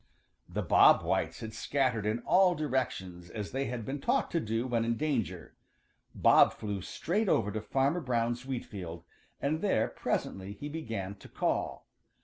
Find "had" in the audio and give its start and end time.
1.41-1.53, 3.65-3.85